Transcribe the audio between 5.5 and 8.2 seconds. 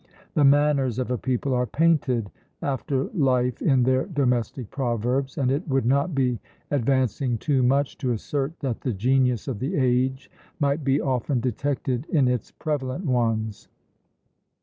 it would not be advancing too much to